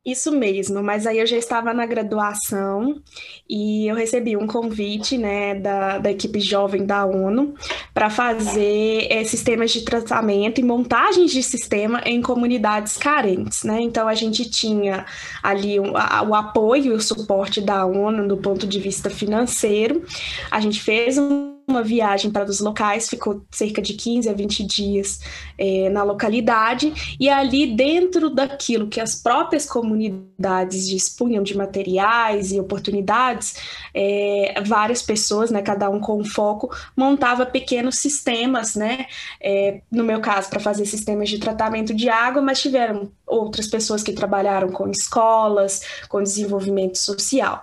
Isso 0.05 0.33
mesmo, 0.33 0.83
mas 0.83 1.07
aí 1.07 1.21
eu 1.21 1.27
já 1.29 1.37
estava 1.37 1.73
na 1.73 1.87
graduação 1.87 3.01
e 3.49 3.87
eu 3.87 3.95
recebi 3.95 4.37
um 4.37 4.49
convite 4.49 5.17
né, 5.17 5.55
da, 5.55 5.99
da 5.99 6.11
equipe 6.11 6.41
jovem 6.41 6.85
da 6.85 7.07
ONU 7.07 7.55
para 7.95 8.11
fazer 8.11 9.07
é, 9.09 9.23
sistemas 9.23 9.71
de 9.71 9.83
tratamento 9.83 10.61
e 10.61 10.65
montagens 10.65 11.31
de 11.31 11.41
sistema 11.41 12.03
em 12.05 12.21
comunidades 12.21 12.97
carentes. 12.97 13.63
Né? 13.63 13.81
Então 13.81 14.09
a 14.09 14.15
gente 14.15 14.51
tinha 14.51 15.07
ali 15.41 15.79
o, 15.79 15.97
a, 15.97 16.21
o 16.25 16.35
apoio 16.35 16.87
e 16.87 16.91
o 16.91 17.01
suporte 17.01 17.61
da 17.61 17.87
ONU 17.87 18.27
do 18.27 18.39
ponto 18.39 18.67
de 18.67 18.81
vista 18.81 19.09
financeiro. 19.09 20.03
A 20.51 20.59
gente 20.59 20.83
fez 20.83 21.17
um 21.17 21.52
uma 21.69 21.83
viagem 21.83 22.31
para 22.31 22.49
os 22.49 22.61
locais, 22.61 23.09
ficou 23.09 23.45
cerca 23.51 23.81
de 23.81 23.95
15 23.95 24.29
a 24.29 24.33
20 24.33 24.65
dias 24.65 25.21
é, 25.57 25.89
na 25.91 26.03
localidade, 26.03 27.17
e 27.19 27.29
ali 27.29 27.75
dentro 27.75 28.31
daquilo 28.31 28.89
que 28.89 29.01
as 29.01 29.15
próprias 29.15 29.67
comunidades 29.67 30.89
dispunham 30.89 31.43
de 31.43 31.57
materiais 31.57 32.53
e 32.53 32.61
oportunidades, 32.61 33.57
é, 33.95 34.55
várias 34.65 35.03
pessoas, 35.03 35.51
né, 35.51 35.63
cada 35.63 35.89
um 35.89 36.01
com 36.01 36.21
um 36.21 36.25
foco, 36.25 36.75
montava 36.97 37.47
pequenos 37.47 37.99
sistemas, 37.99 38.75
né, 38.75 39.07
é, 39.41 39.81
no 39.91 40.05
meu 40.05 40.21
caso, 40.21 40.51
para 40.51 40.61
fazer 40.61 40.87
sistemas 40.87 41.29
de 41.29 41.39
tratamento 41.39 41.95
de 41.95 42.09
água, 42.09 42.43
mas 42.43 42.61
tiveram 42.61 43.11
outras 43.27 43.67
pessoas 43.67 44.03
que 44.03 44.13
trabalharam 44.13 44.71
com 44.71 44.89
escolas, 44.89 45.81
com 46.09 46.23
desenvolvimento 46.23 46.99
social. 46.99 47.63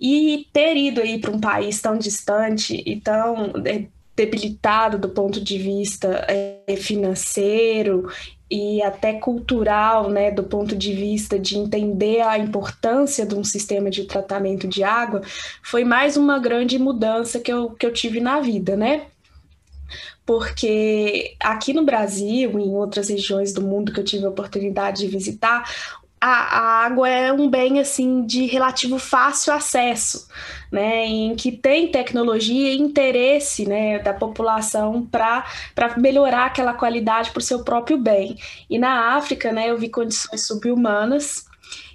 E 0.00 0.46
ter 0.52 0.76
ido 0.76 1.00
aí 1.00 1.20
para 1.20 1.30
um 1.30 1.40
país 1.40 1.80
tão 1.80 1.96
distante 1.96 2.82
e 2.84 3.00
tão 3.00 3.52
é, 3.64 3.86
debilitado 4.16 4.98
do 4.98 5.08
ponto 5.08 5.40
de 5.40 5.58
vista 5.58 6.26
é, 6.28 6.76
financeiro 6.76 8.10
e 8.50 8.82
até 8.82 9.14
cultural, 9.14 10.10
né, 10.10 10.30
do 10.30 10.42
ponto 10.42 10.76
de 10.76 10.92
vista 10.92 11.38
de 11.38 11.56
entender 11.56 12.20
a 12.20 12.36
importância 12.36 13.24
de 13.24 13.34
um 13.34 13.44
sistema 13.44 13.88
de 13.88 14.04
tratamento 14.04 14.66
de 14.66 14.82
água, 14.82 15.22
foi 15.62 15.84
mais 15.84 16.16
uma 16.16 16.38
grande 16.38 16.78
mudança 16.78 17.38
que 17.38 17.52
eu, 17.52 17.70
que 17.70 17.86
eu 17.86 17.92
tive 17.92 18.20
na 18.20 18.40
vida, 18.40 18.76
né? 18.76 19.06
Porque 20.26 21.34
aqui 21.40 21.72
no 21.72 21.84
Brasil 21.84 22.58
e 22.58 22.62
em 22.62 22.74
outras 22.74 23.08
regiões 23.08 23.52
do 23.52 23.62
mundo 23.62 23.92
que 23.92 24.00
eu 24.00 24.04
tive 24.04 24.26
a 24.26 24.30
oportunidade 24.30 25.00
de 25.00 25.08
visitar, 25.08 25.68
a, 26.20 26.28
a, 26.28 26.84
água 26.84 27.08
é 27.08 27.32
um 27.32 27.48
bem 27.48 27.80
assim 27.80 28.26
de 28.26 28.44
relativo 28.46 28.98
fácil 28.98 29.52
acesso, 29.52 30.28
né, 30.70 31.06
em 31.06 31.34
que 31.34 31.50
tem 31.50 31.90
tecnologia 31.90 32.74
e 32.74 32.78
interesse 32.78 33.66
né, 33.66 33.98
da 34.00 34.12
população 34.12 35.06
para 35.06 35.44
melhorar 35.96 36.46
aquela 36.46 36.74
qualidade 36.74 37.30
para 37.30 37.40
o 37.40 37.42
seu 37.42 37.64
próprio 37.64 37.96
bem. 37.96 38.36
E 38.68 38.78
na 38.78 39.16
África, 39.16 39.50
né, 39.50 39.70
eu 39.70 39.78
vi 39.78 39.88
condições 39.88 40.46
subhumanas 40.46 41.49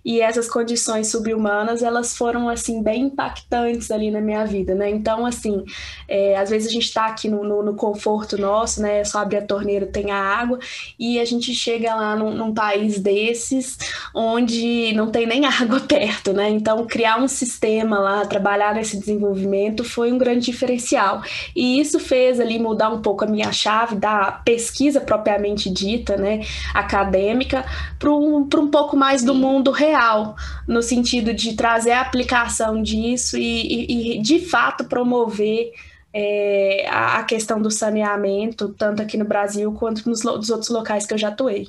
e 0.06 0.22
essas 0.22 0.48
condições 0.48 1.08
subhumanas 1.08 1.82
elas 1.82 2.16
foram 2.16 2.48
assim 2.48 2.84
bem 2.84 3.06
impactantes 3.06 3.90
ali 3.90 4.12
na 4.12 4.22
minha 4.22 4.46
vida, 4.46 4.76
né? 4.76 4.88
Então 4.92 5.26
assim, 5.26 5.66
é, 6.08 6.38
às 6.38 6.52
vezes 6.52 6.70
a 6.70 6.72
gente 6.72 6.84
está 6.84 7.08
aqui 7.08 7.28
no, 7.28 7.44
no, 7.44 7.64
no, 7.64 7.76
conforto 7.76 8.38
nosso, 8.38 8.84
né? 8.84 9.04
Só 9.04 9.20
abre 9.20 9.38
a 9.38 9.42
torneira 9.42 9.88
tem 9.88 10.12
a 10.12 10.18
água 10.18 10.60
e 11.00 11.20
a 11.20 11.26
gente 11.26 11.56
chega 11.56 11.96
lá 11.96 12.16
num, 12.16 12.32
num 12.36 12.54
país 12.54 13.00
desses 13.00 13.80
onde 14.14 14.94
não 14.94 15.10
tem 15.10 15.26
nem 15.26 15.44
água 15.50 15.80
perto, 15.80 16.34
né? 16.34 16.50
Então 16.50 16.86
criar 16.86 17.20
um 17.20 17.28
sistema 17.28 17.98
lá, 17.98 18.26
trabalhar 18.28 18.76
nesse 18.76 19.00
desenvolvimento 19.00 19.84
foi 19.84 20.12
um 20.12 20.20
grande 20.20 20.46
diferencial 20.46 21.24
e 21.56 21.80
isso 21.80 22.00
fez 22.00 22.40
ali 22.40 22.60
mudar 22.60 22.90
um 22.90 23.02
pouco 23.02 23.24
a 23.24 23.28
minha 23.28 23.52
chave 23.52 23.96
da 23.96 24.34
pesquisa 24.46 25.02
propriamente 25.02 25.68
dita, 25.68 26.16
né? 26.16 26.42
Acadêmica 26.76 27.66
para 27.98 28.12
um, 28.12 28.38
um 28.38 28.68
pouco 28.70 28.96
mais 28.96 29.24
do 29.24 29.34
mundo 29.34 29.72
real 29.72 29.95
real, 29.96 30.36
no 30.68 30.82
sentido 30.82 31.34
de 31.34 31.56
trazer 31.56 31.92
a 31.92 32.02
aplicação 32.02 32.82
disso 32.82 33.38
e, 33.38 33.42
e, 33.42 34.18
e 34.18 34.22
de 34.22 34.40
fato 34.40 34.86
promover 34.86 35.72
é, 36.14 36.88
a, 36.90 37.24
questão 37.24 37.62
do 37.62 37.72
saneamento, 37.72 38.70
tanto 38.70 39.02
aqui 39.02 39.18
no 39.18 39.26
Brasil 39.26 39.72
quanto 39.74 40.08
nos, 40.10 40.24
nos 40.24 40.50
outros 40.50 40.70
locais 40.70 41.06
que 41.06 41.14
eu 41.14 41.18
já 41.18 41.30
atuei. 41.30 41.68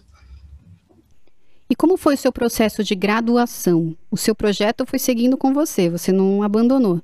E 1.69 1.75
como 1.75 1.97
foi 1.97 2.15
o 2.15 2.19
seu 2.19 2.33
processo 2.33 2.85
de 2.85 2.95
graduação? 2.95 3.97
O 4.11 4.17
seu 4.17 4.35
projeto 4.35 4.87
foi 4.87 4.99
seguindo 4.99 5.37
com 5.37 5.53
você, 5.53 5.91
você 5.91 6.13
não 6.13 6.43
abandonou? 6.43 7.01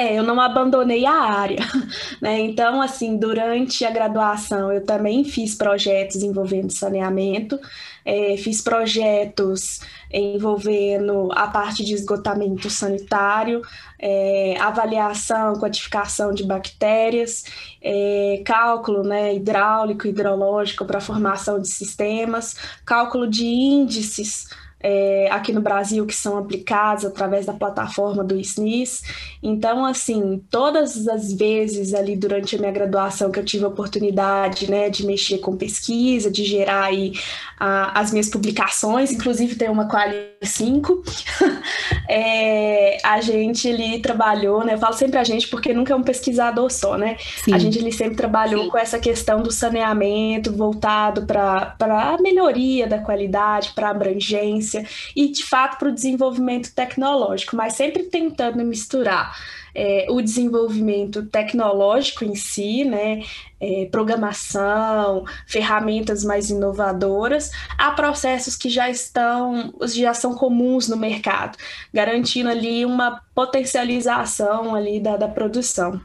É, 0.00 0.18
eu 0.18 0.22
não 0.22 0.40
abandonei 0.40 1.04
a 1.04 1.12
área, 1.12 1.58
né? 2.22 2.40
Então, 2.40 2.80
assim, 2.80 3.18
durante 3.18 3.84
a 3.84 3.90
graduação 3.90 4.72
eu 4.72 4.82
também 4.82 5.24
fiz 5.24 5.54
projetos 5.54 6.22
envolvendo 6.22 6.72
saneamento, 6.72 7.60
é, 8.02 8.34
fiz 8.38 8.62
projetos 8.62 9.80
envolvendo 10.10 11.28
a 11.32 11.48
parte 11.48 11.84
de 11.84 11.92
esgotamento 11.92 12.70
sanitário, 12.70 13.60
é, 13.98 14.56
avaliação, 14.58 15.56
quantificação 15.60 16.32
de 16.32 16.44
bactérias, 16.44 17.44
é, 17.82 18.42
cálculo 18.42 19.02
né, 19.02 19.34
hidráulico, 19.34 20.06
hidrológico 20.06 20.86
para 20.86 20.98
formação 21.02 21.60
de 21.60 21.68
sistemas, 21.68 22.56
cálculo 22.86 23.28
de 23.28 23.44
índices 23.44 24.48
é, 24.82 25.28
aqui 25.30 25.52
no 25.52 25.60
Brasil 25.60 26.06
que 26.06 26.14
são 26.14 26.38
aplicados 26.38 27.04
através 27.04 27.46
da 27.46 27.52
plataforma 27.52 28.24
do 28.24 28.38
SNIS. 28.38 29.02
Então, 29.42 29.84
assim, 29.84 30.42
todas 30.50 31.06
as 31.06 31.32
vezes 31.32 31.92
ali 31.92 32.16
durante 32.16 32.56
a 32.56 32.58
minha 32.58 32.72
graduação 32.72 33.30
que 33.30 33.38
eu 33.38 33.44
tive 33.44 33.64
a 33.64 33.68
oportunidade, 33.68 34.70
né, 34.70 34.88
de 34.88 35.06
mexer 35.06 35.38
com 35.38 35.56
pesquisa, 35.56 36.30
de 36.30 36.44
gerar 36.44 36.84
aí 36.84 37.12
a, 37.58 38.00
as 38.00 38.10
minhas 38.10 38.28
publicações, 38.28 39.12
inclusive 39.12 39.54
tem 39.56 39.68
uma 39.68 39.86
Quali 39.86 40.16
5, 40.42 41.02
é, 42.08 42.98
a 43.04 43.20
gente 43.20 43.68
ali 43.68 44.00
trabalhou, 44.00 44.64
né, 44.64 44.74
eu 44.74 44.78
falo 44.78 44.94
sempre 44.94 45.18
a 45.18 45.24
gente 45.24 45.48
porque 45.48 45.74
nunca 45.74 45.92
é 45.92 45.96
um 45.96 46.02
pesquisador 46.02 46.70
só, 46.70 46.96
né, 46.96 47.16
Sim. 47.44 47.52
a 47.54 47.58
gente 47.58 47.78
ali 47.78 47.92
sempre 47.92 48.16
trabalhou 48.16 48.64
Sim. 48.64 48.70
com 48.70 48.78
essa 48.78 48.98
questão 48.98 49.42
do 49.42 49.50
saneamento 49.50 50.52
voltado 50.52 51.26
para 51.26 51.74
a 51.78 52.16
melhoria 52.20 52.86
da 52.86 52.98
qualidade, 52.98 53.72
para 53.74 53.90
abrangência, 53.90 54.69
ciência 54.70 54.86
e, 55.16 55.28
de 55.28 55.44
fato, 55.44 55.78
para 55.78 55.88
o 55.88 55.92
desenvolvimento 55.92 56.72
tecnológico, 56.72 57.56
mas 57.56 57.74
sempre 57.74 58.04
tentando 58.04 58.64
misturar 58.64 59.36
é, 59.74 60.06
o 60.08 60.20
desenvolvimento 60.20 61.24
tecnológico 61.26 62.24
em 62.24 62.34
si, 62.34 62.84
né, 62.84 63.22
é, 63.60 63.88
programação, 63.90 65.24
ferramentas 65.46 66.24
mais 66.24 66.50
inovadoras, 66.50 67.50
a 67.76 67.90
processos 67.90 68.56
que 68.56 68.68
já 68.68 68.88
estão, 68.88 69.72
já 69.94 70.14
são 70.14 70.34
comuns 70.34 70.88
no 70.88 70.96
mercado, 70.96 71.56
garantindo 71.92 72.48
ali 72.48 72.84
uma 72.84 73.20
potencialização 73.34 74.74
ali 74.74 75.00
da, 75.00 75.16
da 75.16 75.28
produção. 75.28 76.00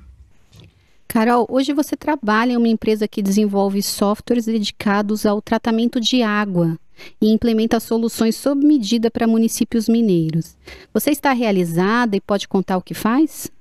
Carol, 1.08 1.48
hoje 1.50 1.72
você 1.72 1.96
trabalha 1.96 2.52
em 2.52 2.58
uma 2.58 2.68
empresa 2.68 3.08
que 3.08 3.22
desenvolve 3.22 3.82
softwares 3.82 4.46
dedicados 4.46 5.26
ao 5.26 5.42
tratamento 5.42 6.00
de 6.02 6.22
água 6.22 6.78
e 7.22 7.32
implementa 7.32 7.80
soluções 7.80 8.36
sob 8.36 8.66
medida 8.66 9.10
para 9.12 9.28
municípios 9.28 9.88
mineiros. 9.88 10.56
Você 10.94 11.12
está 11.12 11.34
realizada 11.34 12.16
e 12.16 12.22
pode 12.22 12.48
contar 12.48 12.78
o 12.78 12.82
que 12.82 12.94
faz? 12.94 13.52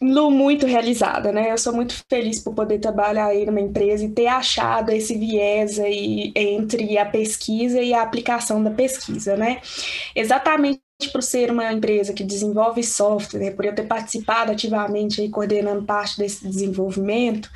Lu, 0.00 0.30
muito 0.30 0.66
realizada, 0.66 1.30
né? 1.30 1.52
Eu 1.52 1.58
sou 1.58 1.72
muito 1.72 1.94
feliz 2.08 2.40
por 2.40 2.54
poder 2.54 2.80
trabalhar 2.80 3.26
aí 3.26 3.46
numa 3.46 3.60
empresa 3.60 4.04
e 4.04 4.10
ter 4.10 4.26
achado 4.26 4.90
esse 4.90 5.16
viés 5.16 5.78
aí 5.78 6.32
entre 6.34 6.98
a 6.98 7.06
pesquisa 7.06 7.80
e 7.80 7.94
a 7.94 8.02
aplicação 8.02 8.62
da 8.62 8.70
pesquisa, 8.70 9.36
né? 9.36 9.60
Exatamente 10.14 10.80
por 11.12 11.22
ser 11.22 11.50
uma 11.50 11.72
empresa 11.72 12.12
que 12.12 12.24
desenvolve 12.24 12.82
software, 12.82 13.52
por 13.52 13.64
eu 13.64 13.74
ter 13.74 13.86
participado 13.86 14.52
ativamente 14.52 15.22
e 15.22 15.28
coordenando 15.28 15.84
parte 15.84 16.18
desse 16.18 16.46
desenvolvimento, 16.46 17.50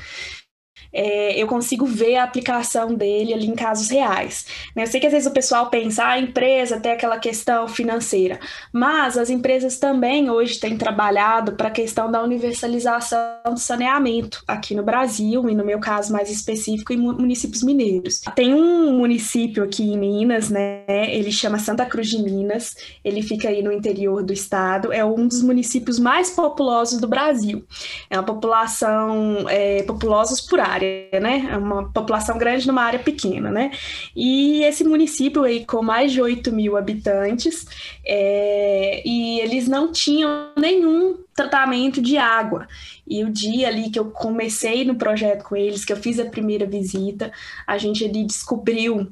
é, 0.92 1.40
eu 1.40 1.47
consigo 1.47 1.85
ver 1.87 2.16
a 2.16 2.25
aplicação 2.25 2.95
dele 2.95 3.35
ali 3.35 3.47
em 3.47 3.54
casos 3.54 3.90
reais. 3.90 4.47
Né? 4.75 4.83
Eu 4.83 4.87
sei 4.87 5.00
que 5.00 5.06
às 5.06 5.12
vezes 5.12 5.28
o 5.28 5.33
pessoal 5.33 5.68
pensa, 5.68 6.04
ah, 6.04 6.12
a 6.12 6.18
empresa 6.18 6.80
tem 6.80 6.92
aquela 6.92 7.18
questão 7.18 7.68
financeira, 7.68 8.38
mas 8.73 9.18
as 9.18 9.28
empresas 9.28 9.78
também 9.78 10.30
hoje 10.30 10.59
têm 10.59 10.76
trabalhado 10.76 11.52
para 11.52 11.68
a 11.68 11.71
questão 11.71 12.11
da 12.11 12.23
universalização 12.23 13.18
do 13.47 13.59
saneamento 13.59 14.42
aqui 14.47 14.75
no 14.75 14.83
Brasil, 14.83 15.49
e 15.49 15.54
no 15.54 15.64
meu 15.64 15.78
caso 15.78 16.12
mais 16.12 16.30
específico, 16.30 16.92
em 16.92 16.97
municípios 16.97 17.62
mineiros. 17.62 18.21
Tem 18.35 18.54
um 18.54 18.97
município 18.97 19.64
aqui 19.64 19.83
em 19.83 19.99
Minas, 19.99 20.50
né? 20.50 20.85
Ele 20.88 21.30
chama 21.30 21.59
Santa 21.59 21.85
Cruz 21.85 22.09
de 22.09 22.23
Minas, 22.23 22.76
ele 23.04 23.23
fica 23.23 23.49
aí 23.49 23.62
no 23.62 23.73
interior 23.73 24.23
do 24.23 24.33
estado, 24.33 24.92
é 24.92 25.04
um 25.04 25.26
dos 25.26 25.42
municípios 25.42 25.99
mais 25.99 26.30
populosos 26.30 27.00
do 27.00 27.09
Brasil. 27.09 27.64
É 28.09 28.18
uma 28.18 28.25
população, 28.25 29.47
é, 29.49 29.83
por 29.83 30.61
área 30.61 30.65
área, 30.66 31.20
né? 31.20 31.49
É 31.50 31.56
uma 31.56 31.90
população 31.90 32.38
grande 32.38 32.66
numa 32.66 32.82
área 32.82 32.99
pequena, 32.99 33.50
né? 33.50 33.70
E 34.14 34.62
esse 34.64 34.85
município 34.85 35.42
aí 35.42 35.64
com 35.64 35.82
mais 35.82 36.12
de 36.12 36.20
8 36.20 36.52
mil 36.52 36.76
habitantes, 36.76 37.66
é, 38.04 39.02
e 39.04 39.40
eles 39.40 39.68
não 39.68 39.92
tinham 39.92 40.50
nenhum 40.56 41.18
tratamento 41.35 42.00
de 42.00 42.16
água. 42.16 42.66
E 43.06 43.25
o 43.25 43.30
dia 43.30 43.68
ali 43.68 43.90
que 43.90 43.99
eu 43.99 44.11
comecei 44.11 44.85
no 44.85 44.96
projeto 44.96 45.44
com 45.44 45.56
eles, 45.56 45.85
que 45.85 45.92
eu 45.92 45.96
fiz 45.96 46.18
a 46.18 46.26
primeira 46.26 46.66
visita, 46.66 47.32
a 47.66 47.78
gente 47.78 48.04
ali 48.04 48.25
descobriu 48.25 49.11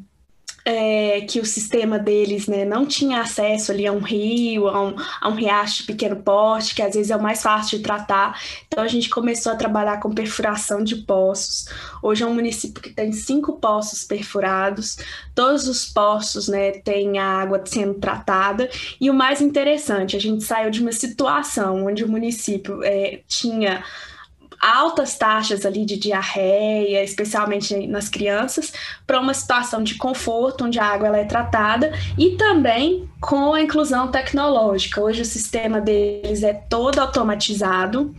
é, 0.64 1.20
que 1.22 1.40
o 1.40 1.44
sistema 1.44 1.98
deles 1.98 2.46
né, 2.46 2.64
não 2.64 2.86
tinha 2.86 3.20
acesso 3.20 3.70
ali 3.70 3.86
a 3.86 3.92
um 3.92 3.98
rio, 3.98 4.66
a 4.66 4.82
um, 4.82 4.94
a 5.20 5.28
um 5.28 5.34
riacho 5.34 5.78
de 5.78 5.84
pequeno 5.84 6.16
porte, 6.16 6.74
que 6.74 6.80
às 6.82 6.94
vezes 6.94 7.10
é 7.10 7.16
o 7.16 7.22
mais 7.22 7.42
fácil 7.42 7.76
de 7.78 7.84
tratar. 7.84 8.40
Então 8.66 8.82
a 8.82 8.88
gente 8.88 9.10
começou 9.10 9.52
a 9.52 9.56
trabalhar 9.56 10.00
com 10.00 10.10
perfuração 10.10 10.82
de 10.82 10.96
poços. 10.96 11.66
Hoje 12.02 12.22
é 12.22 12.26
um 12.26 12.34
município 12.34 12.82
que 12.82 12.90
tem 12.90 13.12
cinco 13.12 13.54
poços 13.60 14.04
perfurados, 14.04 14.96
todos 15.34 15.68
os 15.68 15.86
poços 15.86 16.48
né, 16.48 16.72
têm 16.72 17.18
a 17.18 17.26
água 17.26 17.62
sendo 17.66 17.94
tratada. 17.94 18.70
E 18.98 19.10
o 19.10 19.14
mais 19.14 19.42
interessante, 19.42 20.16
a 20.16 20.20
gente 20.20 20.44
saiu 20.44 20.70
de 20.70 20.80
uma 20.80 20.92
situação 20.92 21.86
onde 21.86 22.02
o 22.04 22.08
município 22.08 22.82
é, 22.82 23.20
tinha 23.28 23.84
altas 24.64 25.18
taxas 25.18 25.66
ali 25.66 25.84
de 25.84 25.96
diarreia, 25.98 27.04
especialmente 27.04 27.86
nas 27.86 28.08
crianças, 28.08 28.72
para 29.06 29.20
uma 29.20 29.34
situação 29.34 29.82
de 29.82 29.96
conforto, 29.96 30.64
onde 30.64 30.78
a 30.78 30.86
água 30.86 31.08
ela 31.08 31.18
é 31.18 31.24
tratada, 31.24 31.92
e 32.16 32.36
também 32.36 33.08
com 33.20 33.52
a 33.52 33.60
inclusão 33.60 34.08
tecnológica. 34.10 35.02
Hoje 35.02 35.22
o 35.22 35.26
sistema 35.26 35.80
deles 35.80 36.42
é 36.42 36.54
todo 36.54 36.98
automatizado. 36.98 38.14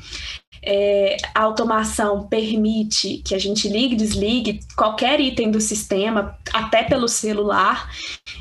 É, 0.65 1.17
a 1.33 1.43
automação 1.43 2.27
permite 2.27 3.17
que 3.25 3.35
a 3.35 3.39
gente 3.39 3.67
ligue 3.67 3.93
e 3.93 3.97
desligue 3.97 4.59
qualquer 4.75 5.19
item 5.19 5.51
do 5.51 5.61
sistema, 5.61 6.37
até 6.53 6.83
pelo 6.83 7.07
celular. 7.07 7.89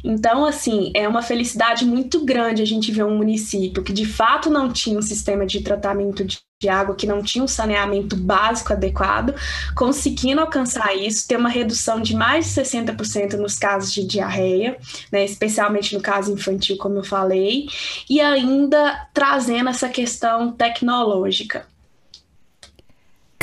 Então, 0.02 0.44
assim, 0.44 0.90
é 0.94 1.06
uma 1.06 1.22
felicidade 1.22 1.84
muito 1.84 2.24
grande 2.24 2.62
a 2.62 2.66
gente 2.66 2.90
ver 2.90 3.04
um 3.04 3.16
município 3.16 3.82
que 3.82 3.92
de 3.92 4.06
fato 4.06 4.50
não 4.50 4.72
tinha 4.72 4.98
um 4.98 5.02
sistema 5.02 5.44
de 5.44 5.60
tratamento 5.60 6.24
de 6.24 6.38
de 6.64 6.68
água 6.68 6.94
que 6.94 7.06
não 7.06 7.22
tinha 7.22 7.44
um 7.44 7.48
saneamento 7.48 8.16
básico 8.16 8.72
adequado, 8.72 9.34
conseguindo 9.76 10.40
alcançar 10.40 10.96
isso, 10.96 11.28
ter 11.28 11.36
uma 11.36 11.48
redução 11.48 12.00
de 12.00 12.16
mais 12.16 12.46
de 12.46 12.52
60% 12.62 13.34
nos 13.34 13.58
casos 13.58 13.92
de 13.92 14.06
diarreia, 14.06 14.78
né, 15.12 15.24
especialmente 15.24 15.94
no 15.94 16.00
caso 16.00 16.32
infantil, 16.32 16.76
como 16.78 16.96
eu 16.96 17.04
falei, 17.04 17.66
e 18.08 18.20
ainda 18.20 19.08
trazendo 19.12 19.68
essa 19.68 19.88
questão 19.88 20.52
tecnológica. 20.52 21.66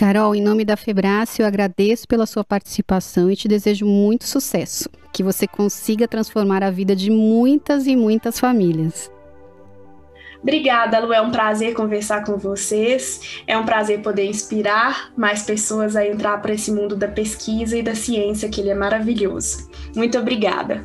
Carol, 0.02 0.34
em 0.34 0.42
nome 0.42 0.66
da 0.66 0.76
Febrácio, 0.76 1.44
eu 1.44 1.48
agradeço 1.48 2.08
pela 2.08 2.26
sua 2.26 2.44
participação 2.44 3.30
e 3.30 3.36
te 3.36 3.48
desejo 3.48 3.86
muito 3.86 4.28
sucesso. 4.28 4.90
Que 5.14 5.22
você 5.22 5.46
consiga 5.46 6.08
transformar 6.08 6.64
a 6.64 6.72
vida 6.72 6.96
de 6.96 7.12
muitas 7.12 7.86
e 7.86 7.96
muitas 7.96 8.40
famílias. 8.40 9.12
Obrigada, 10.42 10.98
Lu. 10.98 11.14
É 11.14 11.22
um 11.22 11.30
prazer 11.30 11.76
conversar 11.76 12.26
com 12.26 12.36
vocês. 12.36 13.44
É 13.46 13.56
um 13.56 13.64
prazer 13.64 14.02
poder 14.02 14.26
inspirar 14.26 15.12
mais 15.16 15.44
pessoas 15.44 15.96
a 15.96 16.04
entrar 16.04 16.42
para 16.42 16.56
esse 16.56 16.72
mundo 16.72 16.96
da 16.96 17.08
pesquisa 17.08 17.78
e 17.78 17.84
da 17.84 17.94
ciência, 17.94 18.50
que 18.50 18.60
ele 18.60 18.72
é 18.72 18.76
maravilhoso. 18.76 19.70
Muito 19.96 20.18
obrigada. 20.18 20.84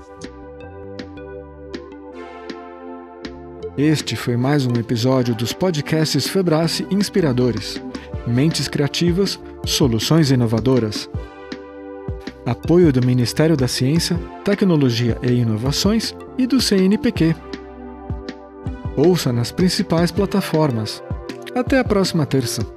Este 3.79 4.17
foi 4.17 4.39
mais 4.39 4.65
um 4.65 4.73
episódio 4.73 5.35
dos 5.35 5.53
podcasts 5.53 6.27
Febrace 6.27 6.87
Inspiradores. 6.91 7.79
Mentes 8.27 8.69
criativas, 8.69 9.39
soluções 9.67 10.31
inovadoras. 10.31 11.11
Apoio 12.47 12.91
do 12.91 13.05
Ministério 13.05 13.55
da 13.55 13.69
Ciência, 13.69 14.19
Tecnologia 14.43 15.19
e 15.23 15.31
Inovações 15.31 16.15
e 16.39 16.47
do 16.47 16.59
CNPq. 16.59 17.37
Ouça 18.97 19.31
nas 19.31 19.53
principais 19.53 20.11
plataformas. 20.11 21.03
Até 21.55 21.79
a 21.79 21.85
próxima 21.85 22.25
terça. 22.25 22.76